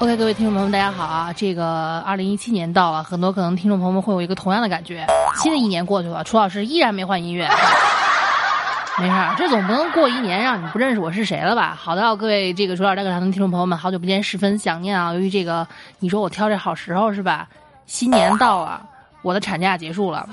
[0.00, 1.30] ，OK，各位听众朋友们，大家好啊！
[1.30, 5.06] 这个二零一七年到了，很多可能听众朋友们会有一个同样的感觉。
[5.36, 7.46] 新的一年过去了，楚老师依然没换音乐。
[8.98, 11.76] 没事儿，这总不能过一年让你不认识我是谁了吧？
[11.78, 15.12] 好的，各位这个楚老大课堂的听众朋友们，好久不见，十分想念啊！
[15.12, 17.46] 由于这个，你说我挑这好时候是吧？
[17.84, 18.80] 新年到了，
[19.20, 20.26] 我的产假结束了。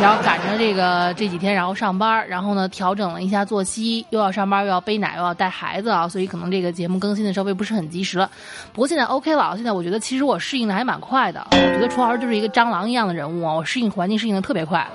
[0.00, 8.30] 然后赶着这个这几天，然后上班，然后呢调整了一下作息，又要上班，又要背奶，又要带孩子啊，所以可能这个节目更新的稍微不是很及时了。
[8.72, 11.46] 不过现在 OK 了，现在我觉得其实我适应的还蛮快的。
[11.52, 14.86] 我觉得楚老师就是一个蟑螂一样的人物啊，我适应环境适应的特别快，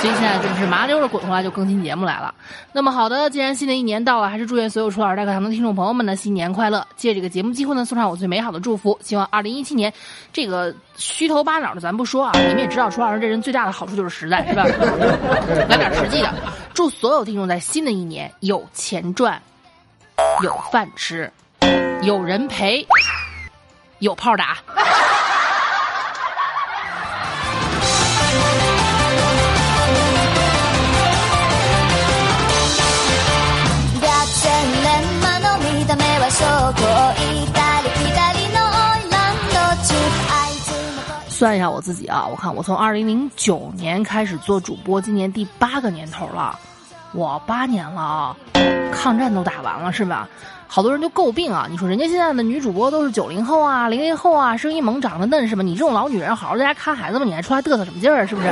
[0.00, 2.32] 所以现在就是麻溜的滚过来就更新节目来了。
[2.72, 6.86] 那么好的，既然新的一年到了，还是祝愿所有楚老师大课堂的听众朋友们呢新年快乐！
[6.96, 9.92] 借这个节目机会呢，送上我最美好的祝福，希望二零一七年
[10.32, 14.64] 这个虚头巴脑的咱不说啊，你们也知道楚老师这人最大的好处就是实在，是吧？
[15.68, 16.32] 来点实际的，
[16.72, 19.40] 祝所有听众在新的一年有钱赚，
[20.42, 21.30] 有饭吃，
[22.02, 22.86] 有人陪，
[23.98, 24.58] 有炮打。
[41.44, 46.58] 算一下我自己啊，我看我从二零零九年开始做主播，今年第八个年头了，
[47.12, 48.36] 我八年了啊，
[48.90, 50.26] 抗战都打完了是吧？
[50.66, 55.62] 好多人就诟病啊，你说人家现在的女主播都是九零后啊、零零后啊，声音萌、长得嫩是吧？
[55.62, 58.24] 你这种老女人好好在家看孩子吧，你还出来嘚瑟什么劲儿？
[58.26, 58.48] 是不是？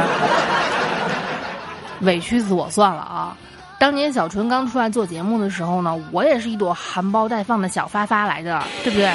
[2.05, 3.35] 委屈死我算了啊！
[3.79, 9.11] 当年小纯刚出来做节目的时候呢，我也是一朵含苞待放的小发发来的，对不对？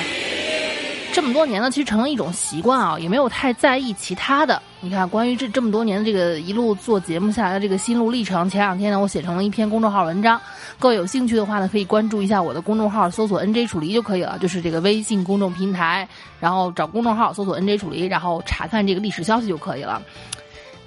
[1.17, 4.61] 这么多年呢，其实成了一种习惯啊，也没有太在意其他的。
[4.81, 10.39] 你看，关于这这么多年的这个一路做节目下来的这个心路历程，前两天呢，我写成了一篇公众号文章，
[10.77, 16.07] 各位有兴趣的话呢，可以关注一下我的公众号，搜索 “nj 楚离”就可以了，就是这个微信公众平台，
[16.39, 19.99] 然后找公众号搜索 “nj 楚离”，然后查看这个历史消息就可以了。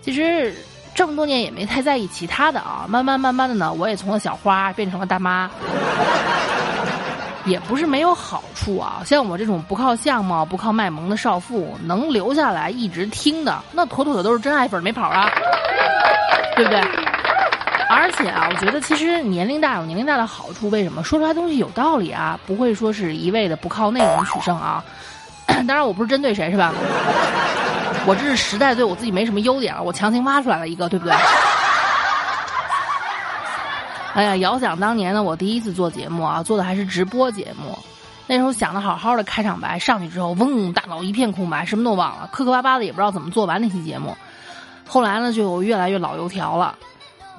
[0.01, 0.55] 其实
[0.95, 5.51] 这么多年也没太在意其他的啊，慢慢慢慢的呢，我也从了小花变成了大妈。
[7.45, 15.31] 也不是没有好处啊，像我这种不靠相貌、不靠卖萌的少妇，能留下来一直听的，那妥妥的都是真爱粉，没跑啊，
[16.57, 16.81] 对不对？
[17.89, 22.39] 而且啊，我觉得其实年龄大有年龄大的好处，为什么说出来东西有道理啊？
[22.47, 24.85] 不会说是一味的不靠内容取胜啊。
[25.67, 26.73] 当然，我不是针对谁，是吧？
[28.07, 31.15] 我这是实在对我自己没什么优点了，我强行挖出来了一个，对不对？
[34.15, 37.79] 哎呀，遥想当年呢，我第一次做节目啊，做的还是直播节目。
[38.27, 44.17] 那时候想的好好的开场白，上去之后，嗡，大脑一片空白，什么都忘了，磕磕巴巴的，也不知道怎么做完那期节目。
[44.87, 46.77] 后来呢，就越来越老油条了。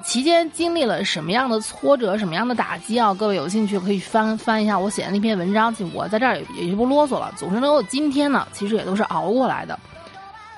[0.02, 3.14] 期间经历了什么样的挫折，什么样的打击啊？
[3.14, 5.74] 各位有兴趣可以翻翻一下我写的那篇文章。
[5.94, 7.32] 我在这儿也也就不啰嗦了。
[7.36, 9.78] 总之能有今天呢，其实也都是熬过来的。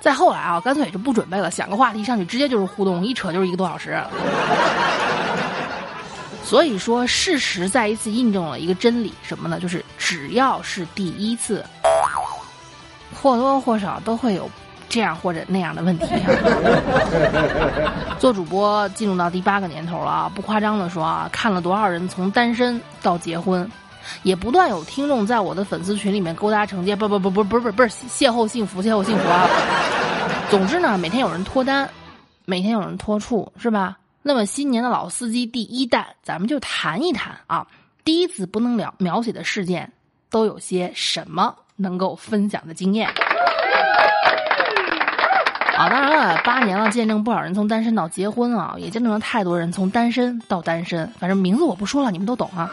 [0.00, 4.02] 再后来啊，干脆也就不准备了，想个话题上去，直接就是互动，一扯就是一个多小时。
[6.44, 9.58] 所以说，事实再一次印证了一个真理，什么呢？
[9.58, 11.64] 就是只要是第一次，
[13.20, 14.48] 或多或少都会有
[14.88, 16.06] 这样或者那样的问题。
[18.20, 23.68] 做主播进入到第八个年头了啊，不夸张的说啊，看了多少人从单身到结婚，
[24.22, 29.48] 也不断有听众在我的粉丝群里面勾搭成奸，不不不不不不不是邂逅幸福，邂逅幸福啊。
[30.50, 31.88] 总之呢，每天有人脱单，
[32.44, 33.96] 每天有人脱处，是吧？
[34.26, 37.66] 那么新年的老司机第一弹，咱们就谈一谈啊，
[38.04, 39.92] 第一次不能了描写的事件，
[40.30, 43.06] 都有些什么能够分享的经验？
[45.76, 51.06] 啊，当然了，八年了，见证不少人从单身到结婚啊，也见证了太多人从单身到单身。
[51.18, 52.70] 反正名字我不说了，你们都懂啊。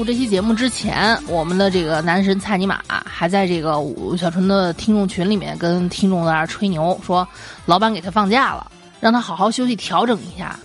[0.00, 3.74] 录这期节目之前，我们的这个男神蔡尼玛还在这个
[4.16, 7.28] 小纯的听众群里面跟听众在那吹牛，说
[7.66, 8.66] 老板给他放假了。
[8.98, 10.58] 让他好好休息调整一下。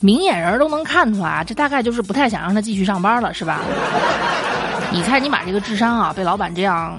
[0.00, 3.60] 明眼人都能看出来，这大概就是不太想让他继续上班了，是吧？
[4.90, 6.98] 你蔡尼玛这个智商啊被老板这样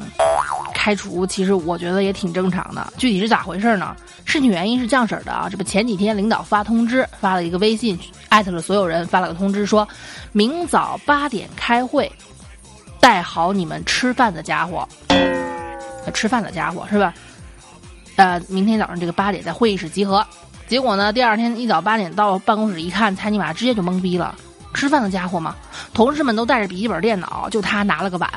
[0.84, 2.92] 开除，其实我觉得也挺正常的。
[2.98, 3.96] 具体是咋回事呢？
[4.26, 7.98] 事情原因是这样式的啊，这不前几天领导发通知，发了一个微信，
[8.28, 9.88] 艾特了所有人，发了个通知说，
[10.34, 12.12] 明早八点开会，
[13.00, 14.86] 带好你们吃饭的家伙，
[16.14, 17.14] 吃饭的家伙是吧？
[18.18, 20.22] 呃，明天早上这个八点在会议室集合。
[20.68, 24.36] 结果呢，第二天一早八点到办公室一看，猜你妈直接就懵逼了，
[24.74, 25.56] 吃饭的家伙吗？
[25.94, 28.30] 同事们都带着笔记本电脑，就他拿了个碗。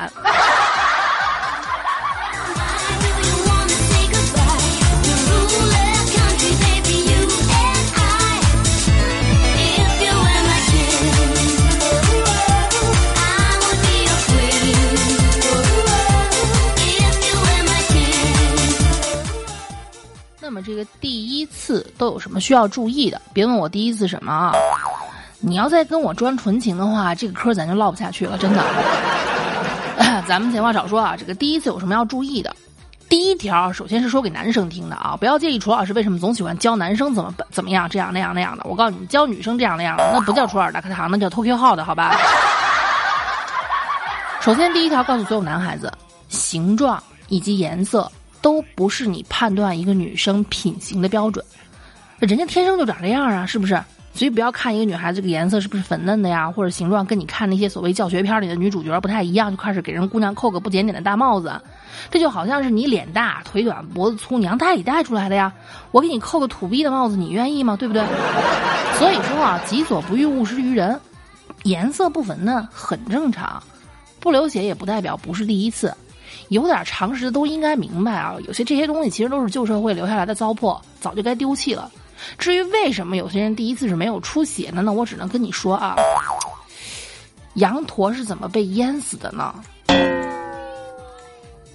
[20.61, 23.21] 这个第一次都有什么需要注意的？
[23.33, 24.53] 别问我第一次什么啊！
[25.39, 28.63] 你要再跟我装纯情的话，这个嗑咱就唠不下去了，真的。
[30.27, 32.55] 咱们闲话少说啊，这个第一次有什么要注意的？
[33.09, 38.63] 第一条，首先是说给男生听的啊，不要介意楚老师为什么总喜欢教男生怎么怎么样，这样那样那样的。
[38.65, 42.17] 我告诉你，教女生这样那样的，那不叫楚尔大课堂，那叫 TQ 号的，好吧？
[44.41, 45.91] 首先，第一条告诉所有男孩子，
[46.29, 48.11] 形状以及颜色
[48.41, 51.43] 都不是你判断一个女生品行的标准，
[52.19, 53.81] 人家天生就长这样啊，是不是？
[54.13, 61.61] 所以不要看一个女孩子这个颜色是不是粉嫩的呀，或者形状跟你看那些所谓教学片里的女主角不太一样，就开始给人姑娘扣个不检点的大帽子。
[62.09, 65.53] 这就好像是你脸大腿短脖子粗，娘胎里带出来的呀。
[65.91, 67.77] 我给你扣个土逼的帽子，你愿意吗？
[67.77, 68.03] 对不对？
[68.97, 70.99] 所以说啊，己所不欲，勿施于人。
[71.63, 73.61] 颜色不粉嫩很正常，
[74.19, 75.93] 不流血也不代表不是第一次。
[76.49, 81.91] 有点常识的都应该明白啊，有些这些东西其实都是旧社会留下来的糟粕，早就该丢弃了。
[82.37, 84.91] 至于为什么有些人第一次是没有出血的呢？
[84.91, 85.95] 我只能跟你说啊，
[87.55, 89.53] 羊驼是怎么被淹死的呢？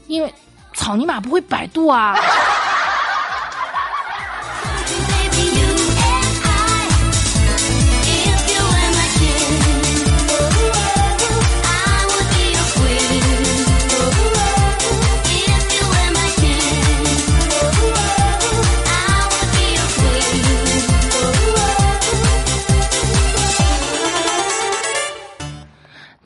[0.09, 0.35] 因为
[0.75, 2.17] 草泥马不会百度啊。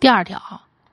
[0.06, 0.40] 第二条，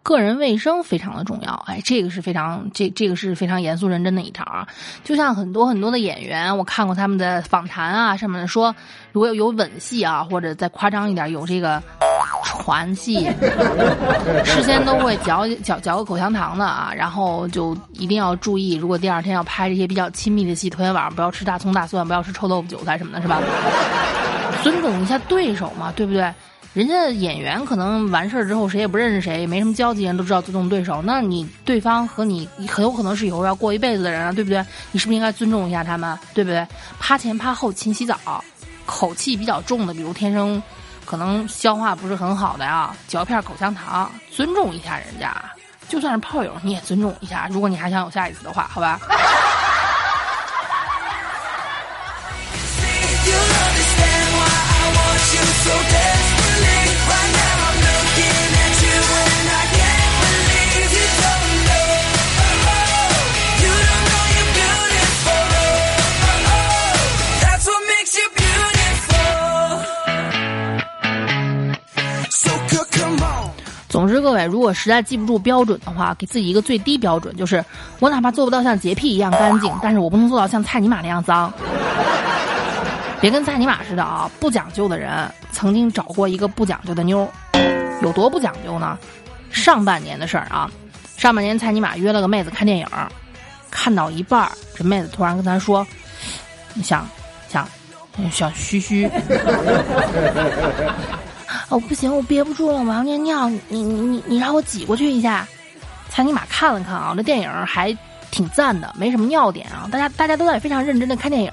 [0.01, 1.54] 个人卫生非常的重要。
[1.68, 4.68] 哎，这个是非常这这个是非常严肃认真的一条啊。
[5.04, 8.75] 就像很多很多的演员，我看过他们的访谈啊，上面说，
[9.12, 11.80] 如果有有吻戏啊，或者再夸张一点，有这个
[12.44, 13.30] 传戏，
[14.44, 23.39] 事先都会嚼嚼嚼个口香糖的啊，然后就一定要注意，如果第二天要拍这些比较亲密的戏，头天晚上不要吃大葱大蒜，不要吃臭豆腐韭菜什么的，是吧？
[24.63, 26.33] 尊重一下对手嘛，对不对？
[26.74, 31.04] 人家演员可能完事儿之后谁也不认识谁，没什么交集，人都知道尊重对手。
[31.04, 34.66] 那你对方和你很有可能是以后要过一辈子的人啊，对不对？
[34.92, 36.66] 你是不是应该尊重一下他们，对不对？
[37.00, 38.44] 趴前趴后勤洗澡，
[38.88, 40.62] 口气比较重的，比如天生
[41.06, 45.31] 可能消化不是很好的呀，嚼片口香糖，尊重一下人家。
[45.88, 47.48] 就算是炮友，你也尊重一下。
[47.52, 49.00] 如果你还想有下一次的话，好吧？
[56.60, 56.68] 你，
[73.90, 77.64] 总之各位，如果实在记不住标准的话，给自己一个最低标准，就是
[78.00, 81.54] 我哪怕做不到像洁癖一样干净，但是我不能做到像菜泥马那样脏。
[83.23, 84.30] 别跟蔡尼玛似的啊！
[84.37, 87.25] 不讲究的人曾经找过一个不讲究的妞，
[88.01, 88.99] 有多不讲究呢？
[89.49, 90.69] 上半年的事儿啊，
[91.15, 92.85] 上半年蔡尼玛约了个妹子看电影，
[93.71, 95.87] 看到一半儿，这妹子突然跟他说
[96.83, 97.07] ：“想
[97.47, 97.65] 想
[98.30, 99.09] 想嘘嘘。
[101.69, 105.47] ”哦，不行，我憋不住了，我要尿尿，你你你你让我挤过去一下。
[106.09, 107.97] 蔡尼玛看了看啊，这电影还
[108.31, 111.49] 挺赞的，没什么尿点啊，大家大家都在非常认真的看电影，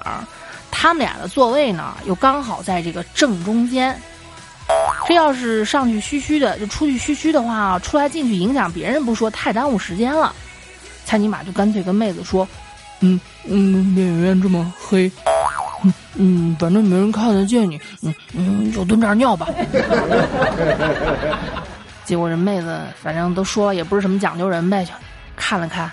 [0.70, 3.98] 他们俩的座位呢又刚好在这个正中间。
[5.08, 10.32] 这要是上去嘘嘘的，就出去嘘嘘的话啊，出来进去影响别人不说，太耽误时间了。
[11.04, 12.46] 蔡尼玛就干脆跟妹子说
[13.00, 15.10] ：“嗯嗯，电影院这么黑，
[15.82, 19.48] 嗯嗯，反正没人看得见你，嗯嗯，就蹲这儿尿吧。
[22.06, 24.92] ”结果这妹子反正都说了，也不是什么讲究人呗，就
[25.34, 25.90] 看了看，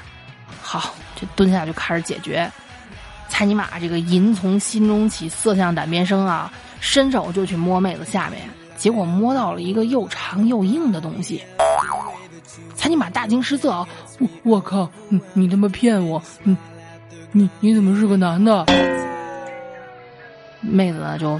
[0.62, 2.48] 好，就蹲下就开始解决。
[3.30, 11.44] 蔡尼玛这个淫从心中起，色相胆边生啊，伸手就去摸妹子下面，结果摸到了一个又长又硬的东西。
[12.76, 13.88] 蔡尼玛大惊失色啊！
[14.20, 16.22] 我我靠，你你他妈骗我！
[16.44, 16.58] 你
[17.32, 18.66] 你你怎么是个男的？
[20.62, 21.40] 妹子呢就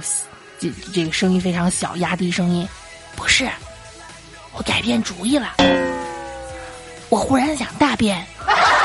[0.58, 2.68] 这这个声音非常小，压低声音，
[3.16, 3.48] 不是，
[4.52, 5.54] 我改变主意了，
[7.08, 8.24] 我忽然想大便。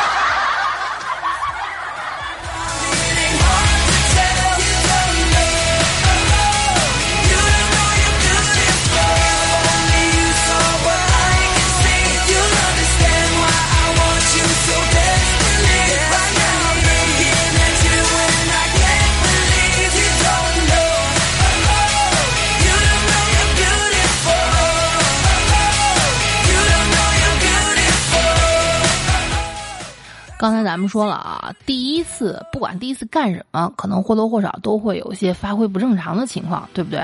[30.44, 37.02] 刚才咱们说了啊，第一次不管第一次干什么，可能或多或少都会有一些发挥不正常的情况，对不对？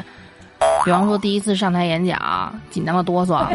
[0.83, 3.47] 比方说第一次上台演讲，紧张的哆嗦；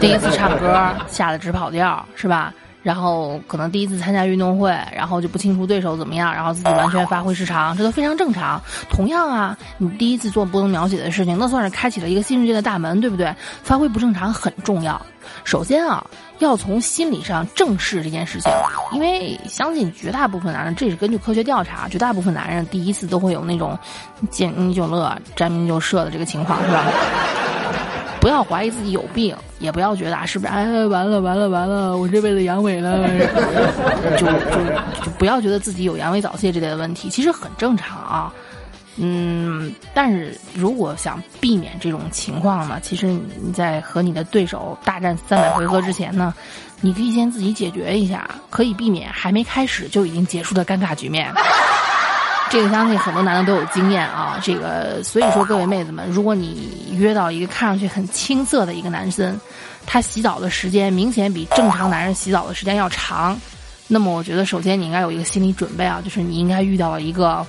[0.00, 2.52] 第一次唱歌，吓得直跑调，是吧？
[2.82, 8.60] 然后可能第一次参加运动会，然后就不清楚对手怎么样，然后自己完全发挥失常，这都非常正常。
[8.88, 13.34] 同样啊，你第一次做不能描写的事情，那算是开启了一个新世界的大门，对不对？
[13.62, 15.00] 发挥不正常很重要。
[15.44, 16.04] 首先啊，
[16.38, 18.50] 要从心理上正视这件事情，
[18.92, 23.78] 因为相信绝大部分男人，这是根据科学调查，绝大部分男人第一次都会有那种
[24.30, 26.86] 见你就乐、沾名就射的这个情况，是吧？
[28.20, 33.08] 不要怀疑自己有病，也不要觉得啊，是不是哎完了完了完了，我这辈子阳痿了，
[34.18, 38.32] 就就就不要觉得自己有阳痿早泄这类的问题，其实很正常啊。
[39.02, 46.34] 嗯，但是如果想避免这种情况呢，其实你在和你的对手大战三百回合之前呢，
[46.82, 51.32] 你可以先自己解决一下，可以避免还没开始就已经结束的尴尬局面。
[52.50, 59.40] 这个相信很多男的都有经验啊，这个所以说各位妹子们，如果你约到一个看上去很青涩的一个男生，
[59.86, 63.38] 他洗澡的时间明显比正常男人洗澡的时间要长，
[63.86, 67.46] 那么我觉得首先你应该有一个心理准备啊，就是你应该遇到了一个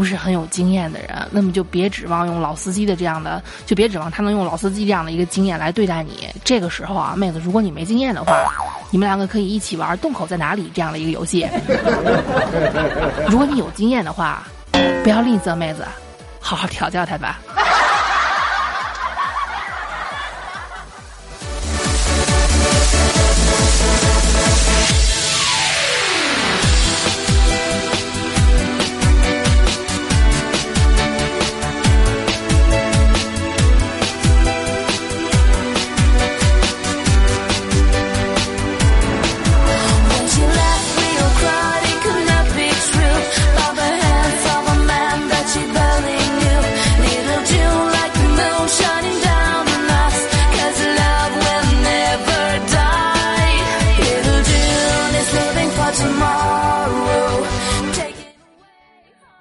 [0.00, 6.26] 不是很有经验的人，那么就别指望用老司机的这样的，就别指望他能用老司机这样的一个经验来对待你。
[6.42, 8.32] 这个时候啊，妹子，如果你没经验的话，
[8.90, 11.46] 你们两个可以一起玩“洞口在哪里”这样的一个游戏。
[13.28, 14.42] 如果你有经验的话，
[15.04, 15.86] 不要吝啬，妹子，
[16.40, 17.38] 好好调教他吧。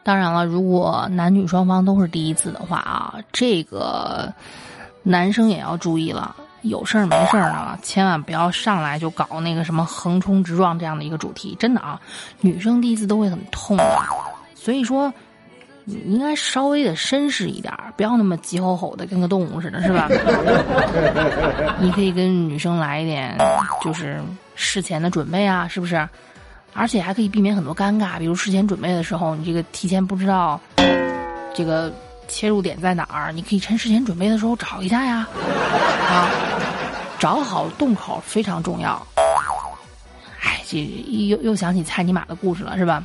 [0.10, 4.34] 当然了，如果男女双方都是第一次的话啊，这个
[5.04, 6.36] 男生也要注意了。
[6.64, 12.02] 有事儿没事儿呢，千万不要上来就搞那个什么横冲直撞这样的一个主题，真的啊，
[12.42, 13.84] 女生第一次都会很痛的，
[14.56, 15.14] 所以说
[15.84, 20.10] 你应该稍微的绅士一点，不要那么急吼吼的跟个动物似的，是吧？
[21.80, 23.38] 你可以跟女生来一点，
[23.84, 24.20] 就是
[24.56, 26.10] 事前的准备啊，是不是？
[26.74, 30.60] 而且还可以避免很多尴尬，比如事前准备的时候，你这个提前不知道
[31.54, 31.92] 这个
[32.28, 35.28] 切入点在哪儿，你可以趁事前准备的时候找一下呀，
[36.10, 36.30] 啊，
[37.20, 39.06] 找好洞口非常重要。
[40.42, 40.78] 哎，这
[41.28, 43.04] 又又想起蔡尼玛的故事了，是吧？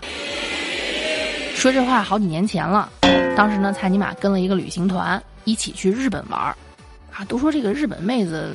[1.57, 2.91] 说这话好几年前了，
[3.35, 6.55] 当时呢，蔡尼玛跟了一个旅行团一起去日本玩儿，
[7.11, 8.55] 啊，都说这个日本妹子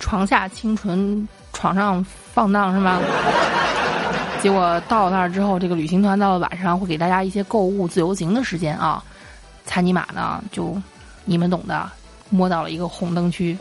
[0.00, 1.26] 床下清纯，
[1.56, 3.00] 床上放荡是吗？
[4.42, 9.02] 结果到那儿之后，这个旅行团到了晚上会给大家一些购物自由行的时间啊。
[9.64, 10.76] 蔡尼玛呢，就
[11.24, 11.90] 你们懂的，
[12.28, 13.56] 摸到了一个红灯区。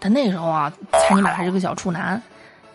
[0.00, 2.20] 他那时候啊，蔡尼玛还是个小处男，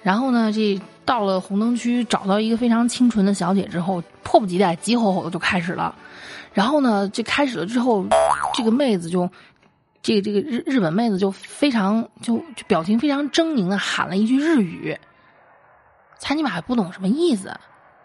[0.03, 5.95] 然后呢，这到了红灯区，找到一个非常清纯的小姐之后，迫不及待，急吼吼的就开始了。
[6.53, 8.05] 然后呢，这开始了之后，
[8.53, 9.29] 这个妹子就，
[10.07, 14.97] 这个这个日日本妹子就非常就就表情非常狰狞的喊了一句日语。
[16.17, 17.53] 蔡尼玛还不懂什么意思，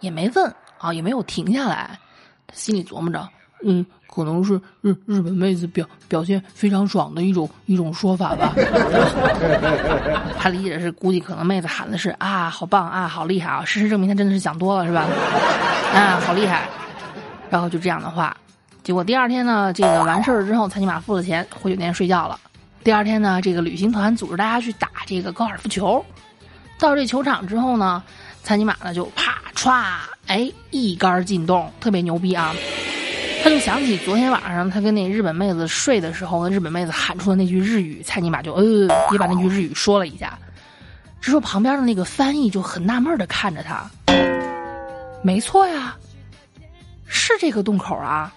[0.01, 1.97] 也没问啊，也没有停下来，
[2.45, 3.29] 他心里琢磨着：
[3.65, 8.53] 嗯，可能是日日本妹子表表现非常爽的一种一种说法吧。
[10.37, 13.65] 他理解的是，估计可能妹子喊的是啊，好棒啊，好厉害啊。
[13.65, 15.07] 事实证明，他真的是想多了，是吧？
[15.95, 16.69] 啊，好厉害。
[17.49, 18.37] 然后就这样的话，
[18.83, 22.39] 结果第二天呢，这个完事儿之后，蔡尼玛付了钱，回酒店睡觉了。
[22.83, 26.05] 第二天呢，这个旅行团组织大家去打这个高尔夫球。
[26.81, 28.03] 到这球场之后呢，
[28.43, 32.53] 蔡尼玛呢就啪歘，哎，一杆进洞，特别牛逼啊！
[33.45, 38.65] 他就想起昨天晚上他跟那日本妹子睡的时候，那日本妹子喊出的那句日语，蔡尼玛就呃
[39.13, 40.37] 也把那句日语说了一下。
[41.21, 43.89] 这时候旁边的那个翻译就很纳闷的看着他，
[45.23, 45.97] 没错呀，
[47.07, 48.33] 是这个洞口啊。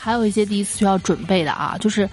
[0.00, 2.08] 还有一些第一次需要准备的啊，就是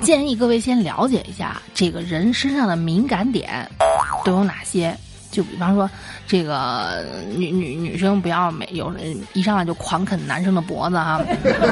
[0.00, 3.68] 建议各位先了解一下这个人身上的敏感点
[4.24, 4.96] 都有哪些。
[5.30, 5.88] 就比方说，
[6.26, 7.04] 这个
[7.36, 11.20] 女女女生不要没有人一上来就狂啃男生的脖子哈，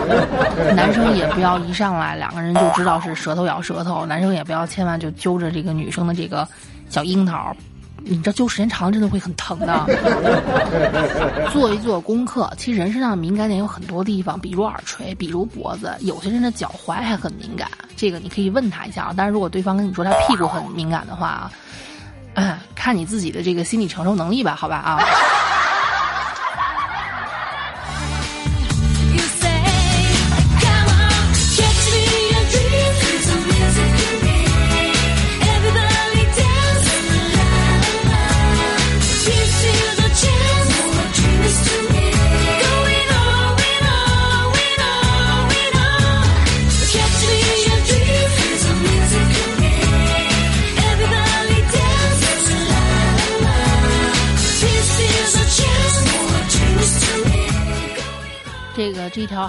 [0.76, 6.46] 男生也不要一上来两个人就知道是舌头咬舌头，男生也不要千万就揪着这个女生的这个
[6.90, 7.56] 小樱桃，
[8.08, 9.86] 你这揪时间长了真的会很疼的。
[11.52, 19.14] 做一做功课，其实人身上的敏感点有很多地方，比如耳垂，比如脖子，有些人的脚踝还很敏感，这个你可以问他一下啊。
[19.16, 21.50] 但是如果对方跟你说他屁股很敏感的话
[22.34, 24.98] 啊，看你自己的这个心理承受能力吧，好吧啊。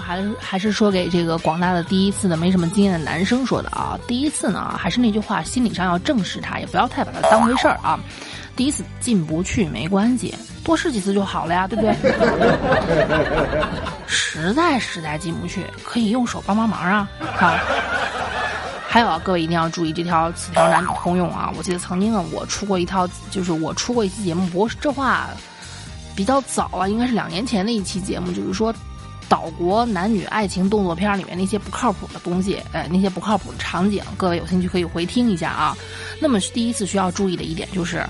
[0.08, 3.98] 还是还是说给这个广大的第一次的没什么经验的男生说的啊。
[4.06, 8.00] 第一次呢，还是那句话，心理上要正视它，也不要太把它当回事儿啊。
[8.56, 11.94] 第一次进不去没关系，多试几次就好了呀，对不对？
[14.08, 17.06] 实在实在进不去，可以用手帮帮忙啊。
[17.36, 17.54] 好，
[18.88, 21.52] 还有啊，各位一定要注意这条词条男女通用啊。
[21.58, 25.26] 我记得曾经啊，我出过一套，就是我出过一期节目，不过这话
[26.16, 28.74] 比较早啊，应该是两年前的一期节目，就是说
[29.28, 35.76] 岛国男女爱情动作片里面那些不靠谱的东西，哎，那些不靠谱的场景，各位有兴趣可以回听一下啊。
[36.20, 38.02] 那么第一次需要注意的一点就是，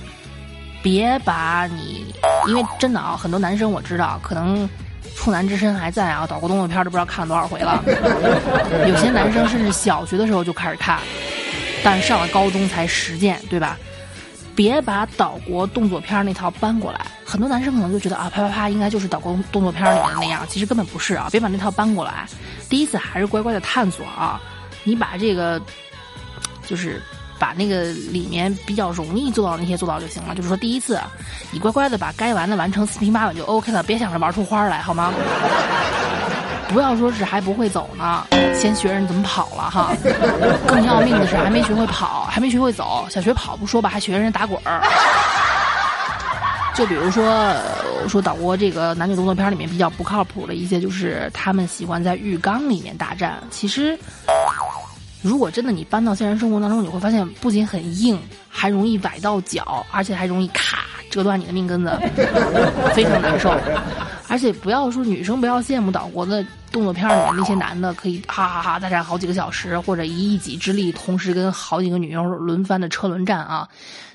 [0.83, 2.15] 别把你，
[2.47, 4.69] 因为真的啊，很多男生我知道可能。
[5.17, 7.83] 处男之身还在啊，岛国动作片都不知道看了多少回了。
[8.87, 11.01] 有些男生甚至小学的时候就开始看，
[11.83, 13.77] 但上了高中才实践，对吧？
[14.59, 17.01] 别把岛国动作片那套搬过来。
[17.25, 21.29] 很多男生可能就觉得啊，啪啪啪应该就是岛国动作片里面那样，其实根本不是啊。
[21.31, 22.27] 别把那套搬过来。
[22.69, 24.41] 第一次还是乖乖的探索啊，
[24.83, 25.63] 你把这个
[26.67, 27.01] 就是
[27.39, 30.35] 把那个里面比较容易做到那些做到就行了。
[30.35, 31.01] 就是说第一次，
[31.53, 35.15] 你乖乖的把该玩的完成四平八稳就 OK 了，别想着玩出花来，好吗？
[36.69, 39.93] 不要说是还不会走呢，先学人怎么跑了哈。
[40.69, 44.83] 更要命的是还没学会跑，还没学会走，想学跑不说吧，还学人打滚儿。
[46.75, 53.43] 就比如说，呃说岛国这个男女动作片里面比较不靠谱的一些，就是他们喜欢在浴缸里面大战。
[53.51, 53.99] 其实，
[55.21, 58.17] 如果真的你搬到现实生活当中，你会发现不仅很硬，
[58.49, 60.79] 还容易崴到脚，而且还容易咔
[61.11, 61.99] 折断你的命根子，
[62.95, 63.53] 非常难受。
[64.29, 73.67] 而且不要说女生不要羡慕岛国的动作片里面那些男的可以哈哈哈大战好几个小时，或者以一己之力同时跟好几个女优轮番的车轮战啊。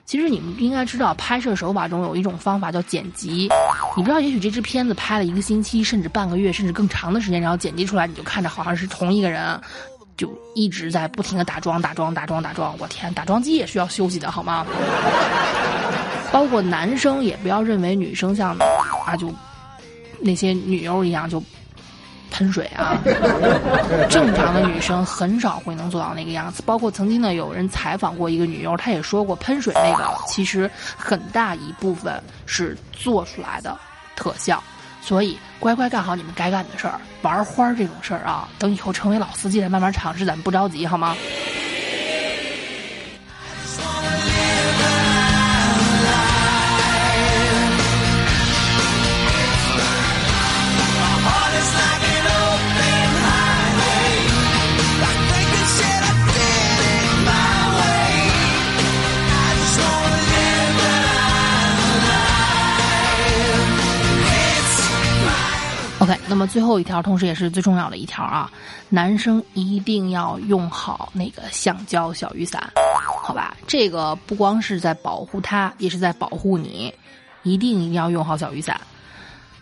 [0.06, 3.50] 其实你们应该知道，拍摄手法中有一种方法叫剪辑。
[3.96, 9.60] 你不知道，也许这支片子拍了一个星期，甚至半个月，甚至更长的时间，然后剪辑出来，你就看着好像是同一个人，
[10.18, 12.76] 就一直在不停的打桩、打桩、打桩、打桩。
[12.80, 14.66] 我天，打桩机也需要休息的好吗？
[16.34, 18.58] 包括男生也不要认为女生像
[19.06, 19.34] 啊就
[20.24, 21.44] 那些女优一样就
[22.32, 22.98] 喷水啊。
[24.10, 26.64] 正常的女生很少会能做到那个样子。
[26.66, 33.78] 包括曾经呢，有人采访过一个女优，她也说过，喷水那个其实很大一部分是做出来的
[34.16, 34.64] 特效。
[35.02, 41.14] 所以乖乖干好你们该干的事儿，玩花儿这种事儿啊，等以后成为老司机再慢慢尝试，咱们不着急好吗？
[66.28, 68.52] 那么最后一条，同时也是最重要的一条啊，
[68.90, 72.72] 男生一定要用好那个橡胶小雨伞，
[73.22, 73.56] 好吧？
[73.68, 76.94] 这个不光是在保护他，也是在保护你，
[77.44, 78.80] 一定一定要用好小雨伞。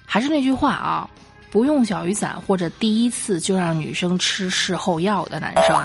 [0.05, 1.09] 还是那句话啊，
[1.49, 5.75] 不用小雨伞或者第一次就让女生吃事后药的男生，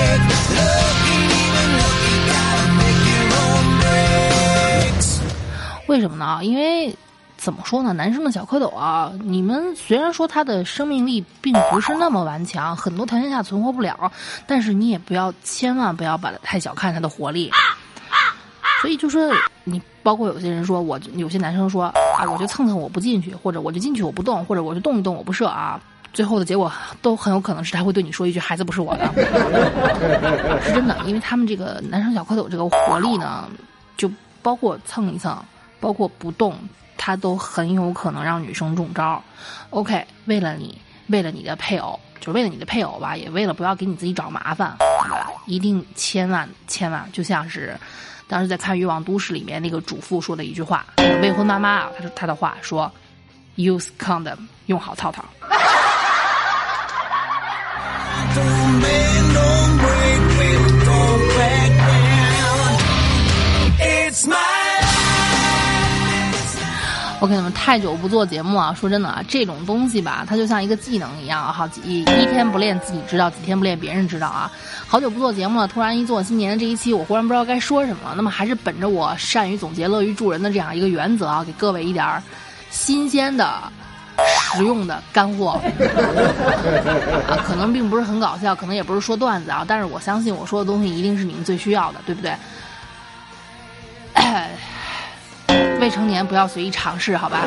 [5.95, 6.39] 为什么呢？
[6.43, 6.93] 因为
[7.37, 14.11] 怎么说呢，男生的小蝌蚪啊，你们虽然说他的生命力并不是那么顽强，很多条件下存活不了，
[14.45, 17.49] 但是你也不要千万不要把它太小看他的活力。
[18.81, 19.31] 所以就说
[19.63, 25.79] 你，包括有些人说，我有些男生说啊，我就蹭蹭我不进去，或者我就进去我不动，或者我就动一动我不射啊，
[26.13, 26.69] 最后的结果
[27.01, 29.09] 都很有可能是他会对你说一句“孩子不是我的”，
[30.61, 33.47] 是真的，因为他们这个男生小蝌蚪这个活力呢，
[33.95, 34.11] 就
[34.43, 35.35] 包括蹭一蹭，
[35.85, 36.57] 包括不动，
[36.97, 39.21] 他都很有可能让女生中招。
[39.69, 44.75] OK，为了你，为了你的配偶，就为了你的配偶吧，也为了不要给你自己找麻烦，
[45.45, 47.79] 一定千万千万，就像是
[48.27, 50.83] 当时在看《欲望都市》里面那个主妇说的一句话，
[51.21, 52.91] 未婚妈妈啊，她说她的话说
[53.55, 55.23] ：“Use condom，用好套套。”
[67.21, 74.51] OK，那么太久不做节目啊，说真的啊，这种东西吧，它就像一个技能一样，好几一天不练自己知道，几天不练别人知道啊。
[74.85, 78.13] 好久不做节目了，突然一做新年的这一期，我忽然不知道该说什么。
[78.15, 82.21] 那么还是本着我善于总结、乐于助人的这样一个原则啊，给各位一点儿
[82.69, 83.63] 新鲜的、
[84.53, 85.59] 实用的干货
[87.27, 92.35] 啊， 可能并不是很搞笑，可能也不是说段子啊，但是我相信我说的东西一定是你们最需要的，对不对？
[95.85, 97.41] 未成年不要随意尝试，好吧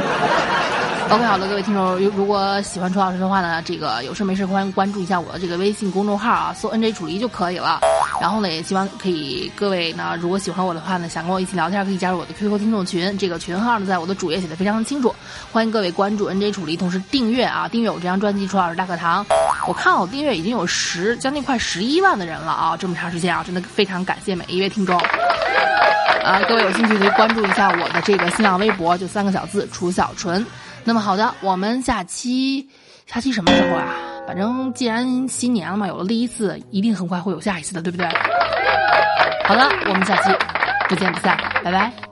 [1.10, 7.80] ？OK，好的，各位听众，如如果喜欢楚老师的话呢，这个有事没事欢迎关注一下我的这个微信公众号啊，搜 NJ 楚离就可以了。
[8.20, 13.18] 然后呢，也希望可以各位呢，如果喜欢我的话呢，想跟我一起聊天，可以加入我的 QQ 听众群。
[13.18, 15.12] 这个群号呢，在我的主页写的非常清楚，
[15.50, 19.24] 欢迎各位关注 NJ 楚离，同时订阅啊，订阅我这张专辑《楚老师大课堂》。
[19.66, 24.96] 我看我订阅已经有十将近快十一万的人了啊，这么长时间啊，真的非常感谢每一位听众。
[26.24, 30.44] 啊，各位有兴趣可以关注一下我的这个新浪微博，就三个小字“楚小纯”。
[30.84, 32.68] 那么好的，我们下期
[33.06, 33.94] 下期什么时候啊？
[34.26, 38.06] 反正既然新年了嘛，有了第一次，一定很快会有下一次的，对不对？
[39.46, 40.30] 好了，我们下期
[40.88, 42.07] 不见不散，拜拜。